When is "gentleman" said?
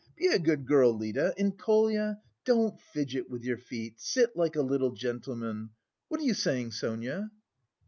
4.93-5.69